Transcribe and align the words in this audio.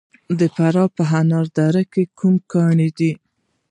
د 0.39 0.41
فراه 0.55 0.89
په 0.97 1.03
انار 1.19 1.45
دره 1.57 1.83
کې 1.91 2.03
کوم 2.17 2.35
کان 2.51 2.77
دی؟ 2.97 3.11